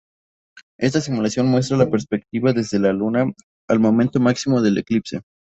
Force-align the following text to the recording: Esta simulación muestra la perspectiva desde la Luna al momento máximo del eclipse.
Esta 0.79 0.99
simulación 0.99 1.45
muestra 1.47 1.77
la 1.77 1.87
perspectiva 1.91 2.53
desde 2.53 2.79
la 2.79 2.91
Luna 2.91 3.31
al 3.69 3.79
momento 3.79 4.19
máximo 4.19 4.59
del 4.59 4.79
eclipse. 4.79 5.21